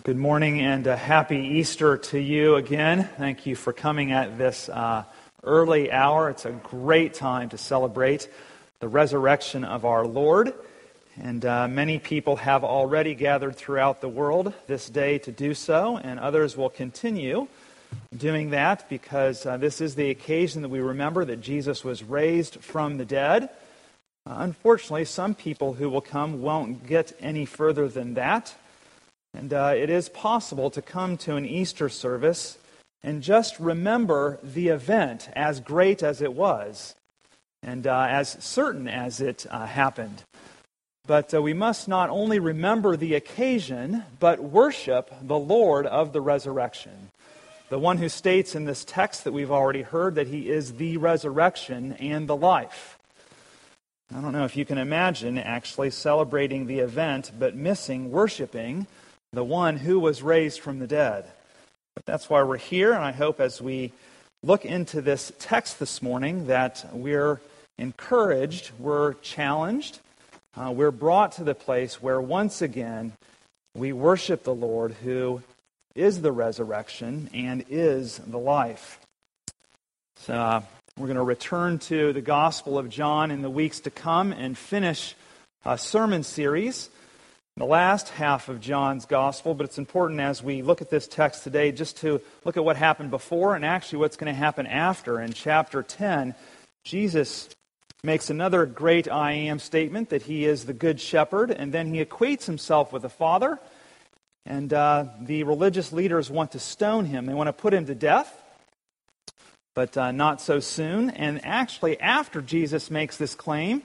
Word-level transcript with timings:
Good 0.00 0.16
morning 0.16 0.62
and 0.62 0.86
a 0.86 0.96
happy 0.96 1.36
Easter 1.36 1.98
to 1.98 2.18
you 2.18 2.54
again. 2.54 3.10
Thank 3.18 3.44
you 3.44 3.54
for 3.54 3.74
coming 3.74 4.10
at 4.10 4.38
this 4.38 4.70
uh, 4.70 5.04
early 5.44 5.92
hour. 5.92 6.30
It's 6.30 6.46
a 6.46 6.50
great 6.50 7.12
time 7.12 7.50
to 7.50 7.58
celebrate 7.58 8.30
the 8.80 8.88
resurrection 8.88 9.64
of 9.64 9.84
our 9.84 10.06
Lord. 10.06 10.54
And 11.20 11.44
uh, 11.44 11.68
many 11.68 11.98
people 11.98 12.36
have 12.36 12.64
already 12.64 13.14
gathered 13.14 13.54
throughout 13.54 14.00
the 14.00 14.08
world 14.08 14.54
this 14.66 14.88
day 14.88 15.18
to 15.18 15.30
do 15.30 15.52
so, 15.52 15.98
and 15.98 16.18
others 16.18 16.56
will 16.56 16.70
continue 16.70 17.46
doing 18.16 18.48
that 18.48 18.88
because 18.88 19.44
uh, 19.44 19.58
this 19.58 19.82
is 19.82 19.94
the 19.94 20.08
occasion 20.08 20.62
that 20.62 20.70
we 20.70 20.80
remember 20.80 21.26
that 21.26 21.42
Jesus 21.42 21.84
was 21.84 22.02
raised 22.02 22.56
from 22.60 22.96
the 22.96 23.04
dead. 23.04 23.50
Uh, 24.24 24.36
unfortunately, 24.38 25.04
some 25.04 25.34
people 25.34 25.74
who 25.74 25.90
will 25.90 26.00
come 26.00 26.40
won't 26.40 26.86
get 26.86 27.12
any 27.20 27.44
further 27.44 27.88
than 27.88 28.14
that. 28.14 28.54
And 29.34 29.52
uh, 29.52 29.72
it 29.76 29.88
is 29.88 30.08
possible 30.08 30.70
to 30.70 30.82
come 30.82 31.16
to 31.18 31.36
an 31.36 31.46
Easter 31.46 31.88
service 31.88 32.58
and 33.02 33.22
just 33.22 33.58
remember 33.58 34.38
the 34.42 34.68
event 34.68 35.28
as 35.34 35.60
great 35.60 36.02
as 36.02 36.20
it 36.20 36.34
was 36.34 36.94
and 37.62 37.86
uh, 37.86 38.06
as 38.08 38.36
certain 38.40 38.88
as 38.88 39.20
it 39.20 39.46
uh, 39.50 39.66
happened. 39.66 40.22
But 41.06 41.34
uh, 41.34 41.42
we 41.42 41.52
must 41.52 41.88
not 41.88 42.10
only 42.10 42.38
remember 42.38 42.96
the 42.96 43.14
occasion, 43.14 44.04
but 44.20 44.40
worship 44.40 45.12
the 45.22 45.38
Lord 45.38 45.86
of 45.86 46.12
the 46.12 46.20
resurrection. 46.20 47.10
The 47.70 47.78
one 47.78 47.98
who 47.98 48.08
states 48.08 48.54
in 48.54 48.66
this 48.66 48.84
text 48.84 49.24
that 49.24 49.32
we've 49.32 49.50
already 49.50 49.82
heard 49.82 50.14
that 50.16 50.28
he 50.28 50.50
is 50.50 50.74
the 50.74 50.98
resurrection 50.98 51.94
and 51.94 52.28
the 52.28 52.36
life. 52.36 52.98
I 54.14 54.20
don't 54.20 54.32
know 54.32 54.44
if 54.44 54.56
you 54.56 54.66
can 54.66 54.78
imagine 54.78 55.38
actually 55.38 55.90
celebrating 55.90 56.66
the 56.66 56.80
event 56.80 57.32
but 57.38 57.56
missing 57.56 58.10
worshiping 58.10 58.86
the 59.32 59.44
one 59.44 59.78
who 59.78 59.98
was 59.98 60.22
raised 60.22 60.60
from 60.60 60.78
the 60.78 60.86
dead. 60.86 61.24
But 61.94 62.04
that's 62.04 62.28
why 62.28 62.42
we're 62.42 62.58
here, 62.58 62.92
and 62.92 63.02
I 63.02 63.12
hope 63.12 63.40
as 63.40 63.62
we 63.62 63.92
look 64.42 64.64
into 64.64 65.00
this 65.00 65.32
text 65.38 65.78
this 65.78 66.02
morning 66.02 66.48
that 66.48 66.84
we're 66.92 67.40
encouraged, 67.78 68.72
we're 68.78 69.14
challenged, 69.14 70.00
uh, 70.54 70.70
we're 70.74 70.90
brought 70.90 71.32
to 71.32 71.44
the 71.44 71.54
place 71.54 72.02
where 72.02 72.20
once 72.20 72.60
again 72.60 73.12
we 73.74 73.92
worship 73.92 74.42
the 74.42 74.54
Lord 74.54 74.92
who 75.02 75.42
is 75.94 76.20
the 76.20 76.32
resurrection 76.32 77.30
and 77.32 77.64
is 77.70 78.18
the 78.18 78.38
life. 78.38 79.00
So 80.16 80.34
uh, 80.34 80.62
we're 80.98 81.06
going 81.06 81.16
to 81.16 81.22
return 81.22 81.78
to 81.80 82.12
the 82.12 82.20
Gospel 82.20 82.76
of 82.76 82.90
John 82.90 83.30
in 83.30 83.40
the 83.40 83.48
weeks 83.48 83.80
to 83.80 83.90
come 83.90 84.32
and 84.32 84.58
finish 84.58 85.14
a 85.64 85.78
sermon 85.78 86.22
series 86.22 86.90
the 87.56 87.66
last 87.66 88.08
half 88.08 88.48
of 88.48 88.60
John's 88.60 89.04
gospel, 89.04 89.54
but 89.54 89.64
it's 89.64 89.76
important 89.76 90.20
as 90.20 90.42
we 90.42 90.62
look 90.62 90.80
at 90.80 90.88
this 90.88 91.06
text 91.06 91.44
today 91.44 91.70
just 91.70 91.98
to 91.98 92.20
look 92.44 92.56
at 92.56 92.64
what 92.64 92.76
happened 92.76 93.10
before 93.10 93.54
and 93.54 93.64
actually 93.64 93.98
what's 93.98 94.16
going 94.16 94.32
to 94.32 94.38
happen 94.38 94.66
after. 94.66 95.20
In 95.20 95.34
chapter 95.34 95.82
10, 95.82 96.34
Jesus 96.82 97.50
makes 98.02 98.30
another 98.30 98.64
great 98.64 99.06
I 99.10 99.32
am 99.32 99.58
statement 99.58 100.08
that 100.08 100.22
he 100.22 100.46
is 100.46 100.64
the 100.64 100.72
good 100.72 100.98
shepherd, 100.98 101.50
and 101.50 101.72
then 101.72 101.92
he 101.92 102.02
equates 102.02 102.46
himself 102.46 102.90
with 102.90 103.02
the 103.02 103.10
Father. 103.10 103.60
And 104.46 104.72
uh, 104.72 105.04
the 105.20 105.44
religious 105.44 105.92
leaders 105.92 106.30
want 106.30 106.52
to 106.52 106.58
stone 106.58 107.04
him, 107.04 107.26
they 107.26 107.34
want 107.34 107.48
to 107.48 107.52
put 107.52 107.74
him 107.74 107.84
to 107.84 107.94
death, 107.94 108.42
but 109.74 109.96
uh, 109.96 110.10
not 110.10 110.40
so 110.40 110.58
soon. 110.58 111.10
And 111.10 111.44
actually, 111.44 112.00
after 112.00 112.40
Jesus 112.40 112.90
makes 112.90 113.18
this 113.18 113.34
claim, 113.34 113.82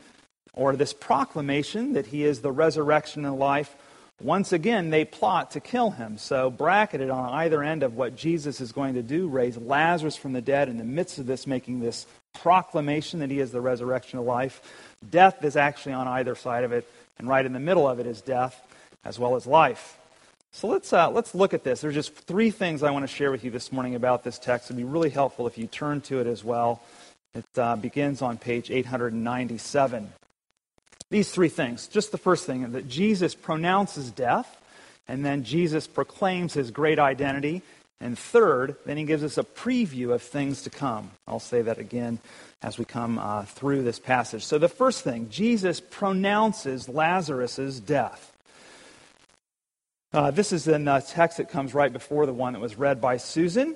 or 0.58 0.76
this 0.76 0.92
proclamation 0.92 1.94
that 1.94 2.08
he 2.08 2.26
is 2.26 2.42
the 2.42 2.52
resurrection 2.52 3.24
and 3.24 3.38
life, 3.38 3.76
once 4.22 4.52
again 4.52 4.90
they 4.90 5.06
plot 5.06 5.52
to 5.52 5.60
kill 5.60 5.92
him. 5.92 6.18
So, 6.18 6.50
bracketed 6.50 7.12
on 7.12 7.30
either 7.30 7.64
end 7.64 7.84
of 7.84 7.96
what 7.96 8.16
Jesus 8.16 8.60
is 8.60 8.72
going 8.72 8.96
to 8.96 9.04
do, 9.04 9.28
raise 9.28 9.56
Lazarus 9.56 10.16
from 10.16 10.34
the 10.34 10.42
dead 10.42 10.68
in 10.68 10.78
the 10.78 10.84
midst 10.84 11.20
of 11.20 11.28
this, 11.28 11.46
making 11.46 11.80
this 11.80 12.08
proclamation 12.34 13.20
that 13.20 13.30
he 13.30 13.40
is 13.40 13.52
the 13.52 13.62
resurrection 13.62 14.18
of 14.18 14.26
life. 14.26 14.62
Death 15.10 15.44
is 15.44 15.56
actually 15.56 15.94
on 15.94 16.08
either 16.08 16.36
side 16.36 16.64
of 16.64 16.72
it, 16.72 16.90
and 17.20 17.30
right 17.30 17.46
in 17.46 17.54
the 17.54 17.60
middle 17.60 17.88
of 17.88 18.00
it 18.00 18.08
is 18.08 18.22
death 18.22 18.60
as 19.06 19.20
well 19.20 19.36
as 19.36 19.46
life. 19.46 19.98
So 20.52 20.68
let's, 20.68 20.92
uh, 20.92 21.12
let's 21.12 21.36
look 21.36 21.54
at 21.54 21.64
this. 21.64 21.82
There's 21.82 21.94
just 21.94 22.16
three 22.16 22.50
things 22.50 22.82
I 22.82 22.90
want 22.90 23.04
to 23.04 23.14
share 23.14 23.30
with 23.30 23.44
you 23.44 23.52
this 23.52 23.72
morning 23.72 23.94
about 23.94 24.24
this 24.24 24.40
text. 24.40 24.72
It 24.72 24.74
would 24.74 24.78
be 24.78 24.84
really 24.86 25.12
helpful 25.12 25.46
if 25.46 25.58
you 25.58 25.68
turn 25.68 26.02
to 26.02 26.20
it 26.20 26.26
as 26.26 26.44
well. 26.44 26.82
It 27.36 27.46
uh, 27.58 27.76
begins 27.76 28.24
on 28.24 28.40
page 28.40 28.72
897 28.72 30.10
these 31.10 31.32
three 31.32 31.50
things. 31.50 31.88
Just 31.88 32.12
the 32.12 32.18
first 32.18 32.46
thing 32.46 32.72
that 32.72 32.88
Jesus 32.88 33.34
pronounces 33.36 34.12
death, 34.12 34.62
and 35.08 35.26
then 35.26 35.44
Jesus 35.44 35.88
proclaims 35.88 36.54
his 36.54 36.72
great 36.72 37.00
identity. 37.00 37.62
And 38.00 38.18
third, 38.18 38.76
then 38.86 38.98
he 38.98 39.06
gives 39.06 39.24
us 39.24 39.40
a 39.40 39.44
preview 39.44 40.14
of 40.14 40.22
things 40.22 40.64
to 40.64 40.70
come. 40.70 41.10
I'll 41.28 41.40
say 41.40 41.64
that 41.64 41.80
again 41.80 42.20
as 42.62 42.78
we 42.78 42.86
come 42.86 43.18
uh, 43.18 43.44
through 43.44 43.84
this 43.84 43.98
passage. 43.98 44.46
So, 44.46 44.58
the 44.58 44.70
first 44.70 45.04
thing, 45.04 45.30
Jesus 45.30 45.80
pronounces 45.80 46.88
Lazarus' 46.88 47.80
death. 47.80 48.34
Uh, 50.14 50.32
this 50.32 50.52
is 50.52 50.68
in 50.68 50.88
a 50.88 51.02
text 51.02 51.38
that 51.38 51.50
comes 51.50 51.74
right 51.74 51.92
before 51.92 52.26
the 52.26 52.34
one 52.34 52.54
that 52.54 52.60
was 52.60 52.78
read 52.78 53.02
by 53.02 53.18
Susan. 53.18 53.76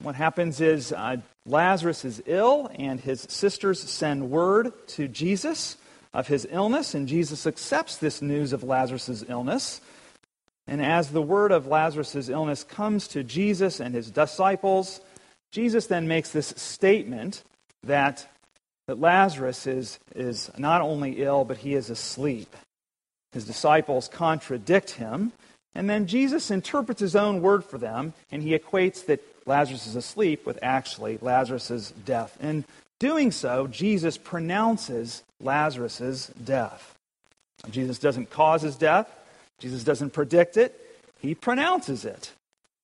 What 0.00 0.16
happens 0.16 0.60
is 0.60 0.92
uh, 0.92 1.16
Lazarus 1.46 2.04
is 2.04 2.22
ill, 2.26 2.70
and 2.74 3.00
his 3.00 3.22
sisters 3.30 3.80
send 3.80 4.30
word 4.30 4.72
to 4.88 5.08
Jesus 5.08 5.76
of 6.14 6.28
his 6.28 6.46
illness, 6.50 6.94
and 6.94 7.08
Jesus 7.08 7.46
accepts 7.46 7.96
this 7.96 8.20
news 8.20 8.52
of 8.52 8.62
Lazarus' 8.62 9.24
illness. 9.28 9.80
And 10.66 10.84
as 10.84 11.10
the 11.10 11.22
word 11.22 11.52
of 11.52 11.66
Lazarus' 11.66 12.28
illness 12.28 12.64
comes 12.64 13.08
to 13.08 13.24
Jesus 13.24 13.80
and 13.80 13.94
his 13.94 14.10
disciples, 14.10 15.00
Jesus 15.50 15.86
then 15.86 16.06
makes 16.08 16.30
this 16.30 16.48
statement 16.56 17.42
that, 17.82 18.28
that 18.86 19.00
Lazarus 19.00 19.66
is, 19.66 19.98
is 20.14 20.50
not 20.56 20.80
only 20.80 21.22
ill, 21.22 21.44
but 21.44 21.58
he 21.58 21.74
is 21.74 21.90
asleep. 21.90 22.54
His 23.32 23.44
disciples 23.44 24.08
contradict 24.08 24.92
him, 24.92 25.32
and 25.74 25.88
then 25.88 26.06
Jesus 26.06 26.50
interprets 26.50 27.00
his 27.00 27.16
own 27.16 27.40
word 27.40 27.64
for 27.64 27.78
them, 27.78 28.12
and 28.30 28.42
he 28.42 28.56
equates 28.56 29.06
that 29.06 29.24
Lazarus 29.46 29.86
is 29.86 29.96
asleep 29.96 30.46
with 30.46 30.58
actually 30.62 31.18
Lazarus' 31.20 31.92
death. 32.04 32.36
And 32.40 32.64
doing 33.02 33.32
so, 33.32 33.66
Jesus 33.66 34.16
pronounces 34.16 35.24
Lazarus' 35.40 36.30
death. 36.42 36.94
Jesus 37.68 37.98
doesn't 37.98 38.30
cause 38.30 38.62
his 38.62 38.76
death, 38.76 39.10
Jesus 39.58 39.82
doesn't 39.82 40.12
predict 40.12 40.56
it, 40.56 40.78
he 41.18 41.34
pronounces 41.34 42.04
it. 42.04 42.32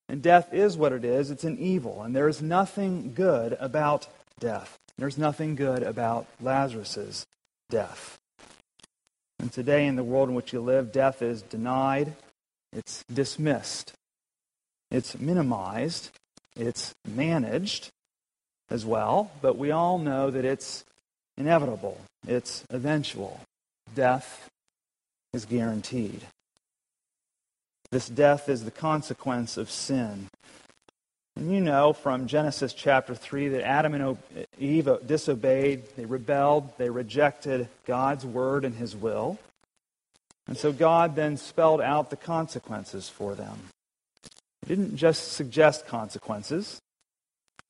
And 0.08 0.20
death 0.20 0.52
is 0.52 0.76
what 0.76 0.92
it 0.92 1.04
is 1.04 1.30
it's 1.30 1.44
an 1.44 1.56
evil, 1.58 2.02
and 2.02 2.16
there 2.16 2.28
is 2.28 2.42
nothing 2.42 3.12
good 3.14 3.56
about 3.60 4.08
death. 4.40 4.76
There's 4.98 5.18
nothing 5.18 5.54
good 5.54 5.84
about 5.84 6.26
Lazarus' 6.40 7.24
death. 7.70 8.18
And 9.38 9.52
today, 9.52 9.86
in 9.86 9.94
the 9.94 10.02
world 10.02 10.30
in 10.30 10.34
which 10.34 10.52
you 10.52 10.60
live, 10.60 10.90
death 10.90 11.22
is 11.22 11.42
denied, 11.42 12.14
it's 12.72 13.04
dismissed, 13.04 13.92
it's 14.90 15.16
minimized, 15.16 16.10
it's 16.56 16.92
managed, 17.06 17.92
as 18.70 18.84
well, 18.84 19.30
but 19.40 19.56
we 19.56 19.70
all 19.70 19.98
know 19.98 20.30
that 20.30 20.44
it's 20.44 20.84
inevitable, 21.36 22.00
it's 22.26 22.64
eventual. 22.70 23.40
Death 23.94 24.50
is 25.32 25.44
guaranteed. 25.44 26.22
This 27.90 28.08
death 28.08 28.48
is 28.48 28.64
the 28.64 28.70
consequence 28.70 29.56
of 29.56 29.70
sin. 29.70 30.28
And 31.36 31.52
you 31.52 31.60
know 31.60 31.92
from 31.92 32.26
Genesis 32.26 32.74
chapter 32.74 33.14
3 33.14 33.48
that 33.50 33.64
Adam 33.64 33.94
and 33.94 34.18
Eve 34.58 34.88
disobeyed, 35.06 35.84
they 35.96 36.04
rebelled, 36.04 36.76
they 36.78 36.90
rejected 36.90 37.68
God's 37.86 38.26
word 38.26 38.64
and 38.64 38.74
his 38.74 38.96
will. 38.96 39.38
And 40.48 40.56
so 40.56 40.72
God 40.72 41.14
then 41.14 41.36
spelled 41.36 41.80
out 41.80 42.10
the 42.10 42.16
consequences 42.16 43.08
for 43.08 43.34
them. 43.34 43.56
He 44.62 44.74
didn't 44.74 44.96
just 44.96 45.32
suggest 45.32 45.86
consequences, 45.86 46.80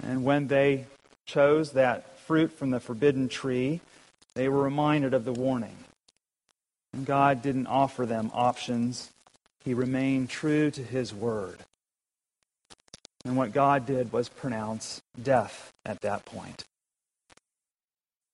and 0.03 0.25
when 0.25 0.49
they 0.49 0.87
chose 1.27 1.73
that 1.73 2.19
fruit 2.21 2.53
from 2.53 2.71
the 2.71 2.81
forbidden 2.81 3.29
tree, 3.29 3.81
they 4.35 4.49
were 4.49 4.63
reminded 4.63 5.15
of 5.15 5.25
the 5.25 5.33
warning. 5.33 5.77
And 6.93 7.05
God 7.05 7.43
didn't 7.43 7.67
offer 7.67 8.07
them 8.07 8.31
options, 8.33 9.11
He 9.65 9.75
remained 9.75 10.31
true 10.31 10.71
to 10.71 10.83
His 10.83 11.13
word. 11.13 11.59
And 13.25 13.37
what 13.37 13.53
God 13.53 13.85
did 13.85 14.13
was 14.13 14.29
pronounce 14.29 15.03
death 15.21 15.73
at 15.85 16.01
that 16.03 16.25
point. 16.25 16.65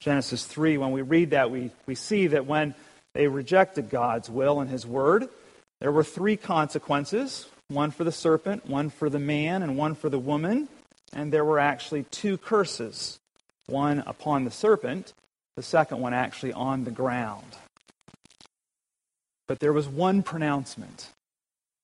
Genesis 0.00 0.44
3, 0.44 0.76
when 0.76 0.92
we 0.92 1.02
read 1.02 1.30
that, 1.30 1.50
we, 1.50 1.70
we 1.86 1.94
see 1.94 2.26
that 2.28 2.46
when 2.46 2.74
they 3.14 3.26
rejected 3.26 3.90
God's 3.90 4.28
will 4.28 4.60
and 4.60 4.70
His 4.70 4.86
word, 4.86 5.28
there 5.80 5.92
were 5.92 6.04
three 6.04 6.36
consequences 6.36 7.48
one 7.68 7.90
for 7.90 8.04
the 8.04 8.12
serpent, 8.12 8.66
one 8.68 8.90
for 8.90 9.08
the 9.08 9.18
man, 9.18 9.62
and 9.62 9.78
one 9.78 9.94
for 9.94 10.10
the 10.10 10.18
woman 10.18 10.68
and 11.14 11.32
there 11.32 11.44
were 11.44 11.58
actually 11.58 12.04
two 12.10 12.36
curses 12.36 13.18
one 13.66 14.02
upon 14.06 14.44
the 14.44 14.50
serpent, 14.50 15.14
the 15.56 15.62
second 15.62 16.00
one 16.00 16.12
actually 16.12 16.52
on 16.52 16.84
the 16.84 16.90
ground. 16.90 17.56
But 19.46 19.60
there 19.60 19.72
was 19.72 19.88
one 19.88 20.22
pronouncement. 20.22 21.10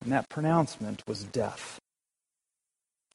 And 0.03 0.13
that 0.13 0.29
pronouncement 0.29 1.03
was 1.07 1.25
death. 1.25 1.79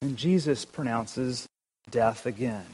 And 0.01 0.17
Jesus 0.17 0.65
pronounces 0.65 1.47
death 1.89 2.25
again. 2.25 2.65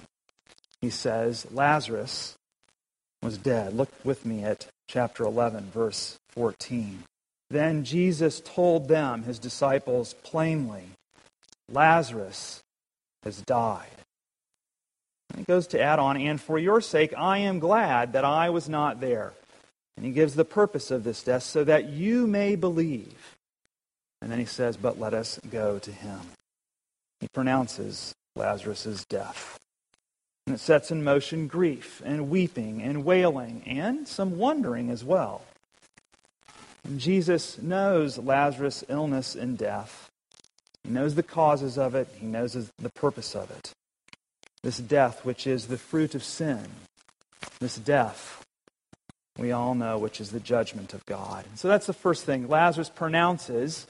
He 0.82 0.90
says, 0.90 1.48
Lazarus 1.52 2.36
was 3.22 3.38
dead. 3.38 3.74
Look 3.74 3.90
with 4.04 4.26
me 4.26 4.44
at 4.44 4.68
chapter 4.88 5.24
11, 5.24 5.72
verse 5.74 6.18
14. 6.30 7.04
Then 7.50 7.84
Jesus 7.84 8.42
told 8.42 8.88
them, 8.88 9.24
his 9.24 9.40
disciples, 9.40 10.14
plainly, 10.24 10.84
Lazarus 11.70 12.62
has 13.24 13.42
died. 13.42 13.88
And 15.30 15.40
he 15.40 15.46
goes 15.46 15.68
to 15.68 15.82
add 15.82 16.00
on, 16.00 16.18
and 16.18 16.40
for 16.40 16.60
your 16.60 16.82
sake 16.82 17.14
I 17.18 17.40
am 17.40 17.60
glad 17.60 18.14
that 18.14 18.26
I 18.26 18.50
was 18.50 18.68
not 18.68 19.00
there. 19.00 19.34
And 19.98 20.06
he 20.06 20.12
gives 20.12 20.36
the 20.36 20.46
purpose 20.46 20.92
of 20.92 21.04
this 21.04 21.24
death 21.24 21.44
so 21.44 21.64
that 21.64 21.90
you 21.90 22.28
may 22.28 22.56
believe. 22.56 23.38
And 24.22 24.32
then 24.32 24.40
he 24.40 24.46
says, 24.46 24.78
But 24.78 25.00
let 25.00 25.14
us 25.14 25.40
go 25.50 25.80
to 25.80 25.92
him. 25.92 26.20
He 27.20 27.28
pronounces 27.28 28.14
Lazarus' 28.36 29.06
death. 29.06 29.60
And 30.48 30.56
it 30.56 30.60
sets 30.60 30.92
in 30.92 31.04
motion 31.04 31.48
grief 31.48 32.02
and 32.04 32.30
weeping 32.30 32.82
and 32.82 33.06
wailing 33.06 33.64
and 33.66 34.08
some 34.08 34.38
wondering 34.38 34.90
as 34.90 35.04
well. 35.04 35.44
And 36.84 37.00
Jesus 37.00 37.62
knows 37.62 38.18
Lazarus' 38.18 38.84
illness 38.90 39.36
and 39.36 39.58
death. 39.58 40.11
He 40.84 40.90
knows 40.90 41.16
the 41.16 41.24
causes 41.24 41.78
of 41.78 41.96
it, 41.96 42.08
he 42.20 42.26
knows 42.26 42.54
the 42.54 42.90
purpose 42.90 43.36
of 43.36 43.52
it. 43.52 43.74
This 44.64 44.78
death, 44.78 45.26
which 45.26 45.48
is 45.48 45.68
the 45.68 45.78
fruit 45.78 46.16
of 46.16 46.24
sin, 46.24 46.66
this 47.60 47.78
death, 47.78 48.46
we 49.38 49.52
all 49.52 49.76
know, 49.76 49.98
which 49.98 50.20
is 50.22 50.32
the 50.32 50.40
judgment 50.40 50.94
of 50.94 51.06
God. 51.06 51.46
So 51.56 51.68
that's 51.68 51.88
the 51.88 51.94
first 51.94 52.26
thing. 52.26 52.48
Lazarus 52.48 52.90
pronounces 52.90 53.88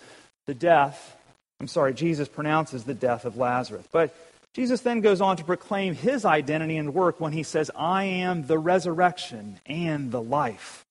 the 0.48 0.54
death, 0.54 1.18
I'm 1.60 1.68
sorry, 1.68 1.94
Jesus 1.94 2.28
pronounces 2.28 2.84
the 2.84 2.94
death 2.94 3.26
of 3.26 3.38
Lazarus. 3.38 3.86
But 3.92 4.16
Jesus 4.54 4.82
then 4.82 5.02
goes 5.02 5.22
on 5.22 5.38
to 5.38 5.44
proclaim 5.44 5.96
his 5.96 6.26
identity 6.26 6.78
and 6.78 6.94
work 6.94 7.20
when 7.20 7.32
he 7.32 7.44
says, 7.44 7.72
I 7.76 8.04
am 8.04 8.48
the 8.48 8.60
resurrection 8.60 9.60
and 9.66 10.12
the 10.12 10.22
life. 10.22 10.86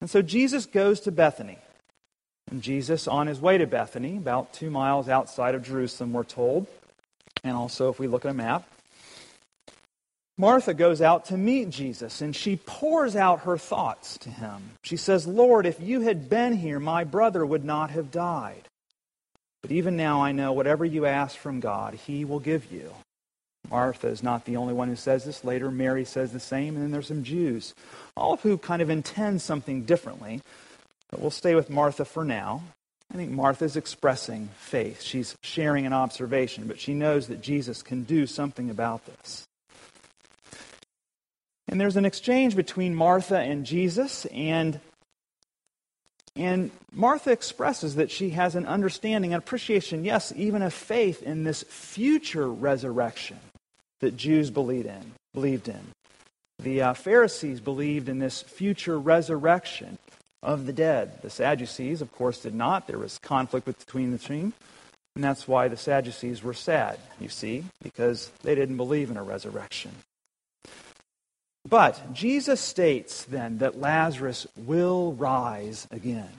And 0.00 0.08
so 0.08 0.22
Jesus 0.22 0.66
goes 0.66 1.00
to 1.00 1.12
Bethany. 1.12 1.58
And 2.50 2.62
Jesus, 2.62 3.06
on 3.06 3.26
his 3.26 3.40
way 3.40 3.58
to 3.58 3.66
Bethany, 3.66 4.16
about 4.16 4.52
two 4.52 4.70
miles 4.70 5.08
outside 5.08 5.54
of 5.54 5.62
Jerusalem, 5.62 6.12
we're 6.12 6.24
told, 6.24 6.66
and 7.44 7.56
also 7.56 7.90
if 7.90 7.98
we 7.98 8.06
look 8.06 8.24
at 8.24 8.30
a 8.30 8.34
map, 8.34 8.66
Martha 10.40 10.72
goes 10.72 11.02
out 11.02 11.26
to 11.26 11.36
meet 11.36 11.68
Jesus 11.68 12.20
and 12.20 12.34
she 12.34 12.60
pours 12.64 13.16
out 13.16 13.40
her 13.40 13.58
thoughts 13.58 14.16
to 14.18 14.30
him. 14.30 14.70
She 14.84 14.96
says, 14.96 15.26
Lord, 15.26 15.66
if 15.66 15.80
you 15.80 16.02
had 16.02 16.30
been 16.30 16.56
here, 16.56 16.78
my 16.78 17.02
brother 17.02 17.44
would 17.44 17.64
not 17.64 17.90
have 17.90 18.12
died. 18.12 18.68
But 19.62 19.72
even 19.72 19.96
now 19.96 20.22
I 20.22 20.30
know 20.30 20.52
whatever 20.52 20.84
you 20.84 21.06
ask 21.06 21.36
from 21.36 21.58
God, 21.58 21.94
he 21.94 22.24
will 22.24 22.38
give 22.38 22.70
you. 22.70 22.92
Martha 23.68 24.06
is 24.06 24.22
not 24.22 24.44
the 24.44 24.56
only 24.56 24.72
one 24.72 24.86
who 24.86 24.94
says 24.94 25.24
this. 25.24 25.44
Later, 25.44 25.72
Mary 25.72 26.04
says 26.04 26.32
the 26.32 26.40
same, 26.40 26.76
and 26.76 26.84
then 26.84 26.92
there's 26.92 27.08
some 27.08 27.24
Jews, 27.24 27.74
all 28.16 28.34
of 28.34 28.40
who 28.40 28.56
kind 28.56 28.80
of 28.80 28.88
intend 28.88 29.42
something 29.42 29.82
differently. 29.82 30.40
But 31.10 31.20
we'll 31.20 31.30
stay 31.30 31.54
with 31.54 31.70
Martha 31.70 32.04
for 32.04 32.24
now. 32.24 32.62
I 33.12 33.16
think 33.16 33.30
Martha 33.30 33.64
is 33.64 33.76
expressing 33.76 34.50
faith. 34.58 35.00
She's 35.02 35.34
sharing 35.42 35.86
an 35.86 35.94
observation, 35.94 36.66
but 36.66 36.78
she 36.78 36.92
knows 36.92 37.28
that 37.28 37.40
Jesus 37.40 37.82
can 37.82 38.04
do 38.04 38.26
something 38.26 38.68
about 38.68 39.06
this. 39.06 39.46
And 41.68 41.80
there's 41.80 41.96
an 41.96 42.04
exchange 42.04 42.54
between 42.56 42.94
Martha 42.94 43.38
and 43.38 43.64
Jesus, 43.64 44.26
and 44.26 44.80
and 46.36 46.70
Martha 46.92 47.32
expresses 47.32 47.96
that 47.96 48.12
she 48.12 48.30
has 48.30 48.54
an 48.54 48.64
understanding 48.64 49.32
an 49.32 49.38
appreciation, 49.38 50.04
yes, 50.04 50.32
even 50.36 50.62
a 50.62 50.70
faith 50.70 51.22
in 51.22 51.42
this 51.42 51.64
future 51.64 52.48
resurrection 52.48 53.40
that 54.00 54.16
Jews 54.16 54.48
believed 54.50 54.86
in. 54.86 55.12
Believed 55.34 55.68
in. 55.68 55.80
The 56.60 56.82
uh, 56.82 56.94
Pharisees 56.94 57.60
believed 57.60 58.08
in 58.08 58.20
this 58.20 58.42
future 58.42 58.98
resurrection 58.98 59.98
of 60.42 60.66
the 60.66 60.72
dead. 60.72 61.22
The 61.22 61.30
Sadducees, 61.30 62.00
of 62.00 62.12
course, 62.12 62.40
did 62.40 62.54
not. 62.54 62.86
There 62.86 62.98
was 62.98 63.18
conflict 63.18 63.66
between 63.66 64.10
the 64.10 64.18
two. 64.18 64.52
And 65.14 65.24
that's 65.24 65.48
why 65.48 65.68
the 65.68 65.76
Sadducees 65.76 66.42
were 66.42 66.54
sad, 66.54 66.98
you 67.20 67.28
see, 67.28 67.64
because 67.82 68.30
they 68.42 68.54
didn't 68.54 68.76
believe 68.76 69.10
in 69.10 69.16
a 69.16 69.22
resurrection. 69.22 69.90
But 71.68 72.12
Jesus 72.12 72.60
states 72.60 73.24
then 73.24 73.58
that 73.58 73.80
Lazarus 73.80 74.46
will 74.56 75.12
rise 75.12 75.86
again. 75.90 76.30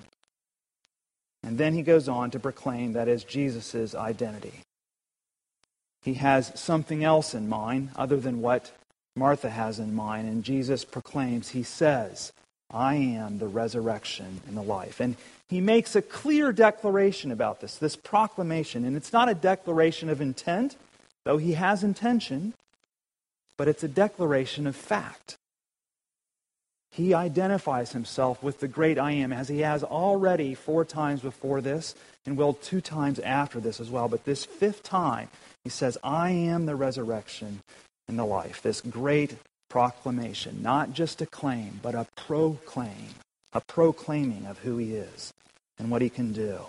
And 1.44 1.58
then 1.58 1.74
he 1.74 1.84
goes 1.84 2.10
on 2.10 2.32
to 2.32 2.40
proclaim 2.40 2.94
that 2.94 3.08
is 3.08 3.24
Jesus' 3.24 3.96
identity. 3.96 4.54
He 6.02 6.16
has 6.16 6.52
something 6.60 7.04
else 7.04 7.34
in 7.34 7.50
mind 7.50 7.90
other 7.96 8.18
than 8.18 8.42
what 8.42 8.72
Martha 9.16 9.50
has 9.50 9.80
in 9.80 9.94
mind. 9.94 10.28
And 10.30 10.44
Jesus 10.44 10.86
proclaims, 10.86 11.50
He 11.50 11.64
says, 11.64 12.32
I 12.72 12.96
am 12.96 13.40
the 13.40 13.48
resurrection 13.48 14.42
and 14.48 14.56
the 14.56 14.62
life. 14.62 15.00
And 15.00 15.16
he 15.48 15.62
makes 15.62 15.96
a 15.96 16.02
clear 16.02 16.52
declaration 16.52 17.32
about 17.32 17.62
this, 17.62 17.76
this 17.76 17.96
proclamation. 17.96 18.86
And 18.86 18.96
it's 18.96 19.14
not 19.14 19.30
a 19.30 19.34
declaration 19.34 20.10
of 20.10 20.22
intent, 20.22 20.76
though 21.26 21.38
he 21.38 21.54
has 21.54 21.84
intention 21.84 22.54
but 23.60 23.68
it's 23.68 23.84
a 23.84 23.90
declaration 23.90 24.68
of 24.68 24.76
fact. 24.76 25.38
He 26.92 27.14
identifies 27.14 27.92
himself 27.92 28.42
with 28.42 28.62
the 28.62 28.70
great 28.70 28.98
I 28.98 29.12
am, 29.12 29.34
as 29.34 29.50
he 29.50 29.60
has 29.60 29.84
already 29.84 30.56
four 30.56 30.86
times 30.86 31.20
before 31.20 31.60
this, 31.60 31.94
and 32.26 32.38
will 32.38 32.54
two 32.54 32.80
times 32.80 33.20
after 33.20 33.60
this 33.60 33.82
as 33.82 33.90
well. 33.90 34.08
But 34.08 34.24
this 34.24 34.46
fifth 34.46 34.82
time, 34.82 35.28
he 35.66 35.70
says, 35.70 35.98
I 36.02 36.30
am 36.30 36.68
the 36.68 36.76
resurrection 36.78 37.60
and 38.08 38.18
the 38.18 38.24
life. 38.24 38.62
This 38.62 38.80
great 38.80 39.36
proclamation, 39.70 40.62
not 40.62 40.94
just 40.94 41.22
a 41.22 41.26
claim, 41.26 41.80
but 41.82 41.96
a 41.96 42.08
proclaim, 42.16 43.16
a 43.54 43.62
proclaiming 43.62 44.46
of 44.46 44.60
who 44.60 44.78
he 44.78 44.96
is 44.96 45.34
and 45.78 45.90
what 45.90 46.02
he 46.02 46.10
can 46.10 46.34
do. 46.34 46.60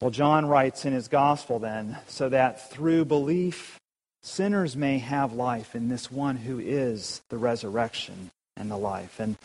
Well, 0.00 0.10
John 0.10 0.46
writes 0.46 0.84
in 0.84 0.92
his 0.92 1.08
gospel 1.08 1.58
then, 1.58 1.98
so 2.06 2.28
that 2.28 2.70
through 2.70 3.06
belief 3.06 3.78
sinners 4.22 4.76
may 4.76 4.98
have 4.98 5.32
life 5.32 5.74
in 5.74 5.88
this 5.88 6.10
one 6.10 6.36
who 6.36 6.58
is 6.58 7.22
the 7.30 7.38
resurrection 7.38 8.30
and 8.56 8.70
the 8.70 8.76
life. 8.76 9.18
And 9.18 9.36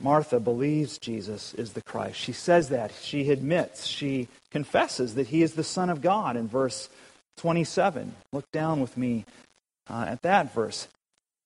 Martha 0.00 0.40
believes 0.40 0.98
Jesus 0.98 1.54
is 1.54 1.72
the 1.72 1.82
Christ. 1.82 2.18
She 2.18 2.32
says 2.32 2.68
that. 2.70 2.92
She 3.00 3.30
admits, 3.30 3.86
she 3.86 4.28
confesses 4.50 5.14
that 5.14 5.28
he 5.28 5.42
is 5.42 5.54
the 5.54 5.64
Son 5.64 5.88
of 5.88 6.02
God 6.02 6.36
in 6.36 6.48
verse 6.48 6.88
27. 7.38 8.14
Look 8.32 8.50
down 8.52 8.80
with 8.80 8.96
me 8.96 9.24
uh, 9.88 10.06
at 10.08 10.22
that 10.22 10.54
verse. 10.54 10.88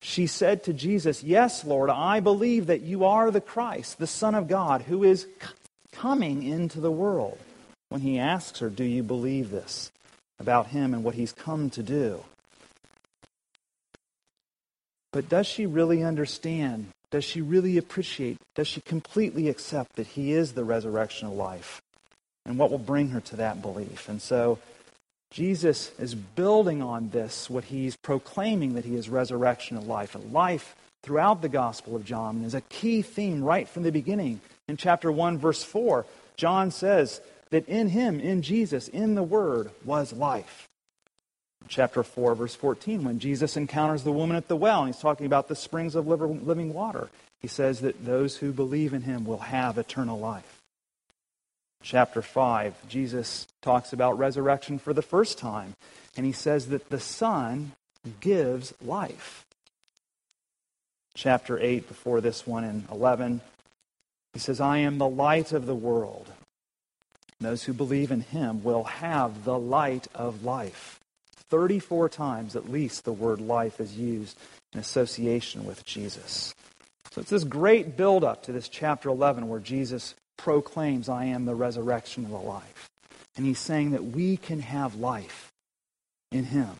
She 0.01 0.27
said 0.27 0.65
to 0.65 0.73
Jesus, 0.73 1.23
Yes, 1.23 1.65
Lord, 1.65 1.91
I 1.91 2.21
believe 2.21 2.67
that 2.67 2.83
you 2.83 3.05
are 3.05 3.31
the 3.31 3.41
Christ, 3.41 3.99
the 3.99 4.07
Son 4.07 4.35
of 4.35 4.49
God, 4.49 4.83
who 4.83 5.03
is 5.03 5.23
c- 5.23 5.49
coming 5.93 6.43
into 6.43 6.81
the 6.81 6.93
world. 6.93 7.39
When 7.89 8.01
he 8.03 8.19
asks 8.19 8.61
her, 8.61 8.71
Do 8.71 8.85
you 8.85 9.03
believe 9.03 9.51
this 9.51 9.91
about 10.39 10.69
him 10.69 10.95
and 10.95 11.03
what 11.03 11.15
he's 11.15 11.33
come 11.33 11.71
to 11.71 11.83
do? 11.83 12.23
But 15.13 15.29
does 15.29 15.47
she 15.47 15.67
really 15.67 16.05
understand? 16.05 16.89
Does 17.11 17.25
she 17.25 17.41
really 17.41 17.79
appreciate? 17.79 18.37
Does 18.55 18.69
she 18.69 18.83
completely 18.83 19.49
accept 19.49 19.97
that 19.97 20.09
he 20.09 20.33
is 20.33 20.53
the 20.53 20.65
resurrection 20.65 21.29
of 21.29 21.35
life? 21.35 21.81
And 22.45 22.59
what 22.59 22.71
will 22.71 22.79
bring 22.79 23.09
her 23.11 23.21
to 23.23 23.37
that 23.37 23.63
belief? 23.63 24.09
And 24.09 24.21
so 24.21 24.59
Jesus 25.31 25.93
is 25.99 26.15
building 26.15 26.83
on 26.83 27.11
this, 27.11 27.51
what 27.51 27.65
he's 27.65 27.97
proclaiming 27.97 28.75
that 28.75 28.85
he 28.85 28.95
is 28.95 29.09
resurrection 29.09 29.77
of 29.77 29.87
life. 29.87 30.15
And 30.15 30.33
life 30.33 30.75
throughout 31.03 31.43
the 31.43 31.49
Gospel 31.49 31.97
of 31.97 32.05
John 32.05 32.43
is 32.45 32.55
a 32.55 32.63
key 32.63 33.03
theme 33.03 33.43
right 33.43 33.69
from 33.69 33.83
the 33.83 33.93
beginning. 33.93 34.41
In 34.69 34.77
chapter 34.77 35.13
1, 35.13 35.39
verse 35.39 35.63
4, 35.63 36.07
John 36.37 36.71
says 36.71 37.21
that 37.51 37.69
in 37.69 37.89
him, 37.89 38.21
in 38.21 38.43
Jesus, 38.43 38.89
in 38.89 39.15
the 39.15 39.23
Word, 39.23 39.71
was 39.85 40.13
life 40.13 40.69
chapter 41.69 42.03
4, 42.03 42.35
verse 42.35 42.55
14, 42.55 43.05
when 43.05 43.19
Jesus 43.19 43.57
encounters 43.57 44.03
the 44.03 44.13
woman 44.13 44.37
at 44.37 44.49
the 44.49 44.57
well, 44.57 44.81
and 44.81 44.93
he's 44.93 45.01
talking 45.01 45.27
about 45.27 45.49
the 45.49 45.57
springs 45.57 45.95
of 45.95 46.07
living 46.07 46.73
water. 46.73 47.09
He 47.41 47.49
says 47.49 47.81
that 47.81 48.05
those 48.05 48.37
who 48.37 48.53
believe 48.53 48.93
in 48.93 49.03
him 49.03 49.25
will 49.25 49.39
have 49.39 49.79
eternal 49.79 50.19
life. 50.19 50.58
Chapter 51.83 52.23
5, 52.23 52.89
Jesus 52.89 53.47
talks 53.63 53.93
about 53.93 54.19
resurrection 54.19 54.79
for 54.79 54.93
the 54.93 55.03
first 55.03 55.39
time, 55.39 55.75
and 56.17 56.27
he 56.27 56.33
says 56.33 56.67
that 56.69 56.91
the 56.91 57.01
Son 57.01 57.73
gives 58.21 58.75
life. 58.85 59.47
Chapter 61.15 61.59
8, 61.59 61.89
before 61.89 62.21
this 62.21 62.47
one 62.47 62.65
in 62.65 62.85
11, 62.91 63.41
he 64.33 64.39
says, 64.39 64.61
I 64.61 64.79
am 64.79 64.99
the 64.99 65.09
light 65.09 65.53
of 65.53 65.67
the 65.67 65.75
world. 65.75 66.29
Those 67.41 67.65
who 67.65 67.73
believe 67.73 68.11
in 68.11 68.21
him 68.21 68.65
will 68.65 68.85
have 68.85 69.45
the 69.45 69.59
light 69.59 70.09
of 70.15 70.45
life. 70.45 71.01
34 71.49 72.09
times 72.09 72.57
at 72.57 72.71
least 72.71 73.05
the 73.05 73.13
word 73.13 73.41
life 73.41 73.81
is 73.81 73.97
used 73.97 74.37
in 74.73 74.81
association 74.81 75.65
with 75.65 75.85
Jesus. 75.85 76.55
So 77.13 77.21
it's 77.21 77.31
this 77.31 77.45
great 77.45 77.97
build-up 77.97 78.43
to 78.45 78.53
this 78.53 78.69
chapter 78.69 79.09
11 79.09 79.49
where 79.49 79.61
Jesus 79.61 80.15
proclaims, 80.39 81.11
I 81.11 81.27
am 81.27 81.45
the 81.45 81.55
resurrection 81.55 82.25
of 82.25 82.31
the 82.31 82.39
life. 82.39 82.89
And 83.37 83.45
he's 83.45 83.59
saying 83.59 83.91
that 83.91 84.05
we 84.05 84.39
can 84.39 84.61
have 84.61 84.95
life 84.95 85.53
in 86.33 86.45
him 86.45 86.71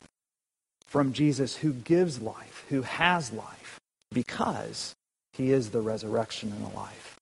from 0.87 1.13
Jesus 1.13 1.55
who 1.57 1.71
gives 1.71 2.19
life, 2.19 2.65
who 2.69 2.81
has 2.81 3.31
life, 3.31 3.79
because 4.11 4.95
he 5.33 5.51
is 5.51 5.69
the 5.69 5.81
resurrection 5.81 6.51
and 6.51 6.65
the 6.65 6.75
life. 6.75 7.19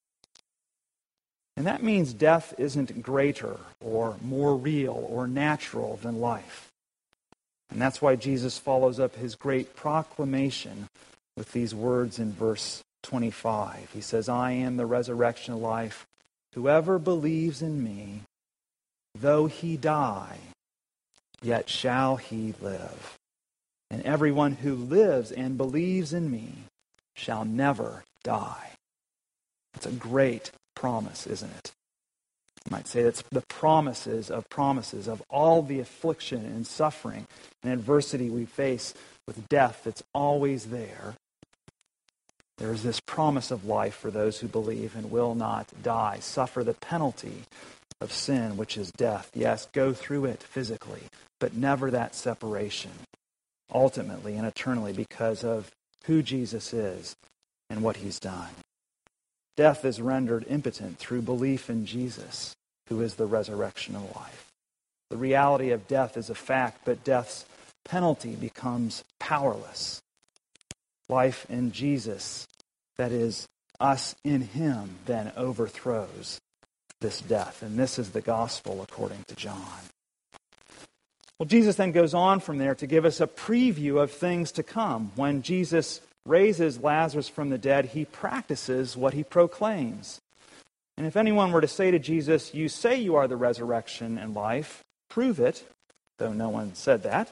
And 1.58 1.68
that 1.68 1.84
means 1.84 2.14
death 2.14 2.54
isn't 2.58 3.02
greater 3.02 3.58
or 3.82 4.16
more 4.22 4.56
real 4.56 5.08
or 5.10 5.28
natural 5.28 6.00
than 6.02 6.22
life. 6.22 6.72
And 7.70 7.82
that's 7.82 8.02
why 8.02 8.16
Jesus 8.16 8.58
follows 8.58 9.00
up 9.00 9.16
his 9.16 9.36
great 9.36 9.76
proclamation 9.76 10.88
with 11.36 11.52
these 11.52 11.76
words 11.76 12.20
in 12.20 12.32
verse 12.32 12.84
25. 13.04 13.90
He 13.94 14.02
says, 14.02 14.30
I 14.30 14.52
am 14.52 14.78
the 14.78 14.86
resurrection 14.86 15.54
of 15.54 15.60
life. 15.60 16.06
Whoever 16.58 16.98
believes 16.98 17.62
in 17.62 17.84
me, 17.84 18.24
though 19.14 19.46
he 19.46 19.78
die, 19.78 20.40
yet 21.40 21.70
shall 21.70 22.16
he 22.16 22.56
live. 22.60 23.16
And 23.92 24.02
everyone 24.02 24.54
who 24.54 24.74
lives 24.74 25.32
and 25.32 25.56
believes 25.56 26.14
in 26.14 26.32
me 26.32 26.64
shall 27.16 27.46
never 27.46 28.06
die. 28.24 28.72
It's 29.76 29.86
a 29.86 29.92
great 29.92 30.50
promise, 30.76 31.28
isn't 31.28 31.52
it? 31.60 31.74
You 32.66 32.72
might 32.72 32.88
say 32.88 33.04
that's 33.04 33.22
the 33.30 33.44
promises 33.48 34.32
of 34.32 34.50
promises 34.50 35.08
of 35.08 35.22
all 35.30 35.62
the 35.62 35.80
affliction 35.80 36.44
and 36.44 36.66
suffering 36.66 37.28
and 37.62 37.72
adversity 37.72 38.32
we 38.32 38.46
face 38.46 38.96
with 39.28 39.48
death 39.48 39.82
that's 39.84 40.02
always 40.12 40.66
there. 40.66 41.14
There 42.58 42.72
is 42.72 42.84
this 42.84 43.00
promise 43.00 43.52
of 43.52 43.66
life 43.66 43.96
for 43.96 44.10
those 44.10 44.40
who 44.40 44.48
believe 44.48 44.96
and 44.96 45.12
will 45.12 45.36
not 45.36 45.68
die, 45.84 46.18
suffer 46.20 46.64
the 46.64 46.74
penalty 46.74 47.44
of 48.02 48.12
sin, 48.12 48.58
which 48.58 48.78
is 48.78 48.92
death. 48.92 49.30
Yes, 49.36 49.68
go 49.74 49.94
through 49.94 50.26
it 50.26 50.42
physically, 50.42 51.04
but 51.40 51.56
never 51.56 51.92
that 51.92 52.16
separation, 52.16 52.92
ultimately 53.72 54.36
and 54.36 54.46
eternally, 54.46 54.94
because 54.94 55.44
of 55.44 55.72
who 56.06 56.24
Jesus 56.24 56.74
is 56.74 57.16
and 57.70 57.84
what 57.84 57.98
he's 57.98 58.20
done. 58.20 58.50
Death 59.56 59.86
is 59.86 60.02
rendered 60.02 60.46
impotent 60.48 60.98
through 60.98 61.22
belief 61.22 61.70
in 61.70 61.86
Jesus, 61.86 62.56
who 62.90 63.02
is 63.02 63.16
the 63.16 63.26
resurrection 63.26 63.96
of 63.96 64.16
life. 64.16 64.48
The 65.10 65.18
reality 65.18 65.72
of 65.72 65.88
death 65.88 66.18
is 66.18 66.30
a 66.30 66.36
fact, 66.36 66.82
but 66.86 67.04
death's 67.04 67.46
penalty 67.86 68.36
becomes 68.36 69.04
powerless. 69.20 70.02
Life 71.10 71.46
in 71.50 71.72
Jesus, 71.72 72.48
that 72.98 73.12
is, 73.12 73.48
us 73.80 74.16
in 74.24 74.42
him, 74.42 74.98
then 75.06 75.32
overthrows 75.38 76.40
this 77.00 77.22
death. 77.22 77.62
And 77.62 77.78
this 77.78 78.00
is 78.00 78.12
the 78.12 78.22
gospel 78.22 78.82
according 78.82 79.24
to 79.28 79.36
John. 79.36 79.80
Well, 81.40 81.48
Jesus 81.48 81.76
then 81.76 81.92
goes 81.92 82.14
on 82.14 82.40
from 82.40 82.58
there 82.58 82.74
to 82.76 82.88
give 82.88 83.06
us 83.06 83.22
a 83.22 83.28
preview 83.28 84.02
of 84.02 84.12
things 84.12 84.52
to 84.54 84.64
come. 84.64 85.12
When 85.16 85.44
Jesus 85.44 86.02
raises 86.26 86.80
Lazarus 86.80 87.30
from 87.30 87.50
the 87.50 87.60
dead, 87.60 87.86
he 87.86 88.06
practices 88.06 88.98
what 88.98 89.14
he 89.14 89.24
proclaims. 89.24 90.20
And 90.98 91.06
if 91.06 91.16
anyone 91.16 91.52
were 91.52 91.62
to 91.62 91.68
say 91.68 91.92
to 91.92 92.00
Jesus, 92.00 92.56
You 92.56 92.68
say 92.68 93.00
you 93.00 93.16
are 93.16 93.28
the 93.28 93.36
resurrection 93.36 94.18
and 94.18 94.34
life, 94.34 94.84
prove 95.10 95.40
it, 95.40 95.64
though 96.18 96.34
no 96.34 96.50
one 96.50 96.74
said 96.74 97.04
that. 97.04 97.32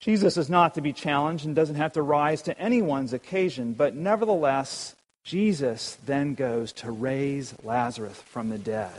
Jesus 0.00 0.36
is 0.36 0.48
not 0.48 0.74
to 0.74 0.80
be 0.80 0.92
challenged 0.92 1.44
and 1.44 1.56
doesn't 1.56 1.76
have 1.76 1.94
to 1.94 2.02
rise 2.02 2.42
to 2.42 2.58
anyone's 2.58 3.12
occasion, 3.12 3.72
but 3.72 3.94
nevertheless, 3.94 4.94
Jesus 5.24 5.98
then 6.06 6.34
goes 6.34 6.72
to 6.74 6.90
raise 6.90 7.54
Lazarus 7.62 8.20
from 8.26 8.48
the 8.48 8.58
dead. 8.58 8.92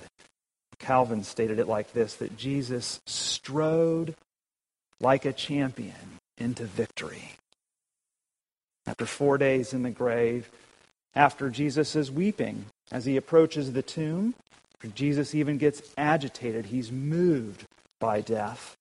Calvin 0.77 1.23
stated 1.23 1.59
it 1.59 1.67
like 1.67 1.93
this 1.93 2.15
that 2.15 2.37
Jesus 2.37 2.99
strode 3.05 4.15
like 4.99 5.25
a 5.25 5.33
champion 5.33 6.19
into 6.37 6.65
victory 6.65 7.35
after 8.89 9.05
four 9.05 9.37
days 9.37 9.73
in 9.73 9.83
the 9.83 9.91
grave, 9.91 10.49
after 11.13 11.49
Jesus 11.49 11.95
is 11.95 12.09
weeping 12.09 12.65
as 12.91 13.05
he 13.05 13.17
approaches 13.17 13.71
the 13.71 13.83
tomb. 13.83 14.33
Jesus 14.95 15.35
even 15.35 15.57
gets 15.57 15.81
agitated. 15.97 16.65
He's 16.65 16.91
moved 16.91 17.65
by 17.99 18.21
death. 18.21 18.75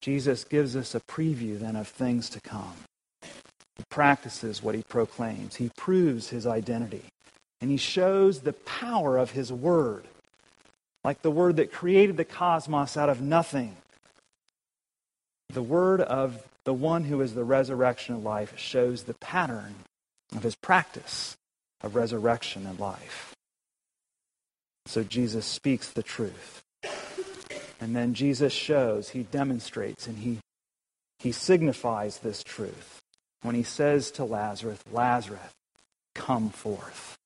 Jesus 0.00 0.44
gives 0.44 0.76
us 0.76 0.94
a 0.94 1.00
preview 1.00 1.58
then 1.58 1.76
of 1.76 1.88
things 1.88 2.30
to 2.30 2.40
come. 2.40 2.74
He 3.22 3.84
practices 3.90 4.62
what 4.62 4.74
he 4.74 4.82
proclaims, 4.82 5.56
he 5.56 5.70
proves 5.76 6.28
his 6.28 6.46
identity, 6.46 7.04
and 7.60 7.70
he 7.70 7.76
shows 7.76 8.40
the 8.40 8.52
power 8.52 9.18
of 9.18 9.32
his 9.32 9.52
word. 9.52 10.04
Like 11.02 11.22
the 11.22 11.30
word 11.30 11.56
that 11.56 11.72
created 11.72 12.16
the 12.16 12.24
cosmos 12.24 12.96
out 12.96 13.08
of 13.08 13.22
nothing. 13.22 13.76
The 15.48 15.62
word 15.62 16.00
of 16.02 16.42
the 16.64 16.74
one 16.74 17.04
who 17.04 17.20
is 17.22 17.34
the 17.34 17.44
resurrection 17.44 18.14
of 18.14 18.22
life 18.22 18.58
shows 18.58 19.04
the 19.04 19.14
pattern 19.14 19.74
of 20.36 20.42
his 20.42 20.54
practice 20.54 21.36
of 21.82 21.96
resurrection 21.96 22.66
and 22.66 22.78
life. 22.78 23.34
So 24.86 25.02
Jesus 25.02 25.46
speaks 25.46 25.90
the 25.90 26.02
truth. 26.02 26.62
And 27.80 27.96
then 27.96 28.12
Jesus 28.12 28.52
shows, 28.52 29.10
he 29.10 29.22
demonstrates, 29.22 30.06
and 30.06 30.18
he, 30.18 30.38
he 31.18 31.32
signifies 31.32 32.18
this 32.18 32.44
truth 32.44 33.00
when 33.42 33.54
he 33.54 33.62
says 33.62 34.10
to 34.12 34.24
Lazarus, 34.24 34.80
Lazarus, 34.92 35.40
come 36.14 36.50
forth. 36.50 37.16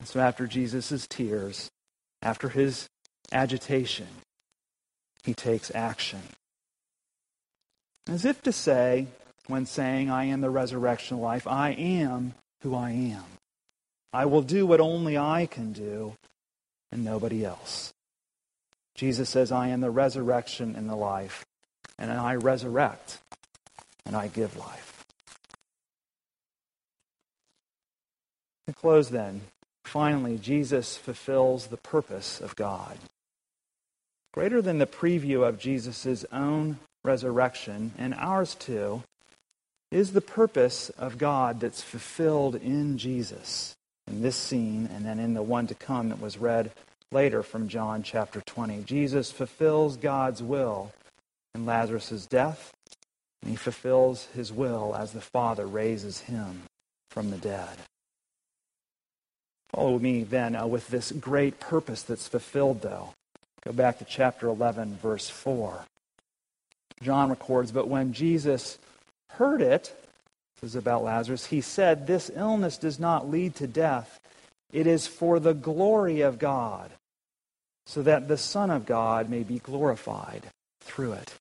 And 0.00 0.08
so 0.08 0.18
after 0.18 0.46
Jesus' 0.46 1.06
tears, 1.06 1.70
after 2.22 2.48
his 2.48 2.88
agitation, 3.30 4.08
he 5.24 5.34
takes 5.34 5.70
action. 5.74 6.22
As 8.08 8.24
if 8.24 8.42
to 8.42 8.52
say, 8.52 9.06
when 9.46 9.66
saying, 9.66 10.10
I 10.10 10.24
am 10.24 10.40
the 10.40 10.50
resurrection 10.50 11.18
life, 11.18 11.46
I 11.46 11.70
am 11.70 12.34
who 12.62 12.74
I 12.74 12.90
am. 12.90 13.24
I 14.12 14.26
will 14.26 14.42
do 14.42 14.66
what 14.66 14.80
only 14.80 15.18
I 15.18 15.46
can 15.46 15.72
do 15.72 16.14
and 16.90 17.04
nobody 17.04 17.44
else. 17.44 17.92
Jesus 18.94 19.30
says, 19.30 19.50
I 19.50 19.68
am 19.68 19.80
the 19.80 19.90
resurrection 19.90 20.74
and 20.76 20.88
the 20.88 20.96
life, 20.96 21.44
and 21.98 22.10
I 22.10 22.34
resurrect 22.34 23.18
and 24.04 24.16
I 24.16 24.28
give 24.28 24.56
life. 24.56 25.04
To 28.66 28.74
close 28.74 29.10
then, 29.10 29.42
finally, 29.84 30.38
Jesus 30.38 30.96
fulfills 30.96 31.66
the 31.66 31.76
purpose 31.76 32.40
of 32.40 32.56
God. 32.56 32.98
Greater 34.32 34.62
than 34.62 34.78
the 34.78 34.86
preview 34.86 35.46
of 35.46 35.58
Jesus' 35.58 36.24
own 36.32 36.78
resurrection, 37.04 37.92
and 37.98 38.14
ours 38.14 38.54
too, 38.54 39.02
is 39.90 40.12
the 40.12 40.20
purpose 40.20 40.90
of 40.90 41.18
God 41.18 41.60
that's 41.60 41.82
fulfilled 41.82 42.54
in 42.56 42.96
Jesus 42.96 43.76
in 44.06 44.22
this 44.22 44.36
scene 44.36 44.88
and 44.92 45.04
then 45.04 45.18
in 45.18 45.34
the 45.34 45.42
one 45.42 45.66
to 45.66 45.74
come 45.74 46.08
that 46.08 46.20
was 46.20 46.38
read 46.38 46.72
later 47.12 47.42
from 47.42 47.68
John 47.68 48.02
chapter 48.02 48.40
20. 48.40 48.82
Jesus 48.84 49.30
fulfills 49.30 49.96
God's 49.96 50.42
will 50.42 50.92
in 51.54 51.66
Lazarus' 51.66 52.26
death, 52.26 52.72
and 53.42 53.50
he 53.50 53.56
fulfills 53.56 54.26
his 54.34 54.52
will 54.52 54.94
as 54.96 55.12
the 55.12 55.20
Father 55.20 55.66
raises 55.66 56.20
him 56.20 56.62
from 57.10 57.30
the 57.30 57.38
dead. 57.38 57.76
Follow 59.70 59.98
me 59.98 60.22
then 60.22 60.54
uh, 60.54 60.66
with 60.66 60.88
this 60.88 61.12
great 61.12 61.58
purpose 61.58 62.02
that's 62.02 62.28
fulfilled, 62.28 62.82
though. 62.82 63.10
Go 63.64 63.72
back 63.72 63.98
to 63.98 64.04
chapter 64.04 64.48
11, 64.48 64.98
verse 65.00 65.28
4. 65.28 65.84
John 67.02 67.30
records, 67.30 67.72
but 67.72 67.88
when 67.88 68.12
Jesus 68.12 68.78
heard 69.30 69.62
it, 69.62 69.94
this 70.60 70.70
is 70.70 70.76
about 70.76 71.04
Lazarus, 71.04 71.46
he 71.46 71.60
said, 71.60 72.06
This 72.06 72.30
illness 72.34 72.76
does 72.76 73.00
not 73.00 73.30
lead 73.30 73.54
to 73.56 73.66
death. 73.66 74.20
It 74.72 74.86
is 74.86 75.06
for 75.06 75.40
the 75.40 75.54
glory 75.54 76.20
of 76.20 76.38
God, 76.38 76.90
so 77.86 78.02
that 78.02 78.28
the 78.28 78.36
Son 78.36 78.70
of 78.70 78.86
God 78.86 79.28
may 79.28 79.42
be 79.42 79.58
glorified 79.58 80.46
through 80.80 81.12
it. 81.12 81.34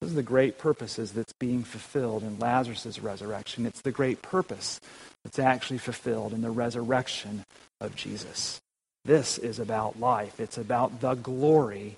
This 0.00 0.10
is 0.10 0.16
the 0.16 0.22
great 0.22 0.58
purposes 0.58 1.12
that's 1.12 1.32
being 1.34 1.62
fulfilled 1.62 2.24
in 2.24 2.38
Lazarus' 2.38 2.98
resurrection. 2.98 3.66
It's 3.66 3.82
the 3.82 3.92
great 3.92 4.20
purpose 4.20 4.80
that's 5.22 5.38
actually 5.38 5.78
fulfilled 5.78 6.32
in 6.32 6.42
the 6.42 6.50
resurrection 6.50 7.44
of 7.80 7.94
Jesus. 7.94 8.60
This 9.04 9.38
is 9.38 9.58
about 9.58 10.00
life. 10.00 10.40
It's 10.40 10.58
about 10.58 11.00
the 11.00 11.14
glory 11.14 11.96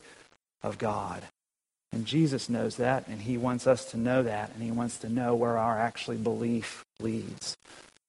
of 0.62 0.79
God. 0.79 1.23
And 1.93 2.07
Jesus 2.07 2.49
knows 2.49 2.76
that, 2.76 3.07
and 3.09 3.23
he 3.23 3.38
wants 3.38 3.67
us 3.67 3.85
to 3.93 3.97
know 3.97 4.23
that, 4.25 4.50
and 4.53 4.62
he 4.62 4.71
wants 4.71 4.99
to 4.99 5.09
know 5.09 5.35
where 5.35 5.57
our 5.57 5.79
actually 5.79 6.17
belief 6.17 6.85
leads. 7.00 7.57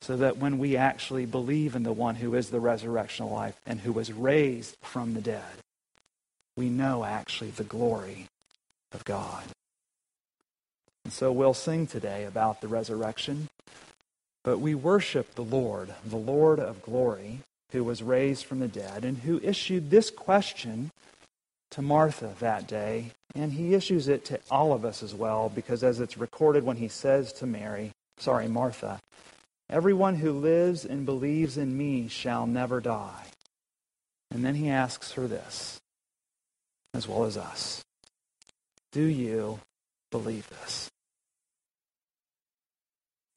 So 0.02 0.18
that 0.18 0.38
when 0.38 0.60
we 0.60 0.78
actually 0.78 1.26
believe 1.26 1.76
in 1.76 1.84
the 1.84 1.92
one 1.92 2.16
who 2.16 2.36
is 2.36 2.50
the 2.50 2.60
resurrection 2.60 3.26
of 3.26 3.32
life 3.32 3.60
and 3.66 3.80
who 3.80 3.92
was 3.92 4.14
raised 4.14 4.76
from 4.82 5.14
the 5.14 5.22
dead, 5.22 5.42
we 6.56 6.70
know 6.70 7.04
actually 7.04 7.50
the 7.50 7.64
glory 7.64 8.28
of 8.94 9.04
God. 9.04 9.44
And 11.04 11.14
so 11.14 11.32
we'll 11.32 11.54
sing 11.54 11.88
today 11.88 12.26
about 12.26 12.62
the 12.62 12.68
resurrection, 12.68 13.48
but 14.44 14.60
we 14.60 14.76
worship 14.76 15.36
the 15.36 15.44
Lord, 15.44 15.94
the 16.06 16.18
Lord 16.18 16.60
of 16.60 16.82
glory, 16.82 17.40
who 17.72 17.84
was 17.84 18.04
raised 18.04 18.46
from 18.46 18.60
the 18.60 18.68
dead, 18.68 19.04
and 19.04 19.18
who 19.18 19.40
issued 19.44 19.90
this 19.90 20.10
question 20.10 20.92
to 21.72 21.82
Martha 21.82 22.34
that 22.40 22.68
day, 22.68 23.12
and 23.34 23.52
he 23.54 23.74
issues 23.74 24.08
it 24.08 24.24
to 24.26 24.40
all 24.50 24.72
of 24.72 24.86
us 24.86 25.04
as 25.04 25.14
well, 25.14 25.52
because 25.54 25.84
as 25.84 26.00
it's 26.00 26.18
recorded 26.18 26.64
when 26.64 26.78
he 26.78 26.88
says 26.88 27.34
to 27.34 27.46
Mary, 27.46 27.92
sorry, 28.18 28.48
Martha, 28.48 29.00
everyone 29.70 30.16
who 30.16 30.32
lives 30.32 30.86
and 30.86 31.06
believes 31.06 31.58
in 31.58 31.78
me 31.78 32.08
shall 32.08 32.46
never 32.48 32.80
die. 32.82 33.26
And 34.32 34.44
then 34.44 34.56
he 34.56 34.70
asks 34.70 35.14
her 35.14 35.28
this, 35.28 35.80
as 36.94 37.08
well 37.08 37.26
as 37.26 37.38
us 37.38 37.84
Do 38.92 39.04
you 39.04 39.60
believe 40.12 40.50
this? 40.50 40.90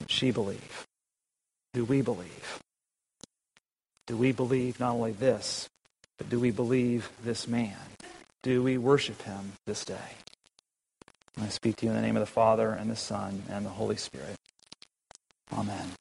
She 0.07 0.31
believe. 0.31 0.87
Do 1.75 1.85
we 1.85 2.01
believe? 2.01 2.61
Do 4.07 4.17
we 4.17 4.33
believe 4.33 4.81
not 4.81 4.95
only 4.95 5.13
this, 5.13 5.69
but 6.17 6.31
do 6.31 6.41
we 6.41 6.51
believe 6.51 7.11
this 7.23 7.47
man? 7.47 7.77
Do 8.43 8.63
we 8.63 8.79
worship 8.79 9.21
him 9.23 9.53
this 9.67 9.85
day? 9.85 10.17
I 11.41 11.49
speak 11.49 11.77
to 11.77 11.87
you 11.87 11.91
in 11.91 11.97
the 11.97 12.03
name 12.03 12.17
of 12.17 12.21
the 12.21 12.27
Father, 12.27 12.71
and 12.71 12.91
the 12.91 12.97
Son, 12.97 13.43
and 13.49 13.65
the 13.65 13.71
Holy 13.71 13.97
Spirit. 13.97 14.37
Amen. 15.53 15.93